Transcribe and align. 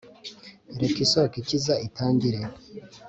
reka 0.81 0.97
isoko 1.05 1.33
ikiza 1.41 1.73
itangire, 1.87 2.39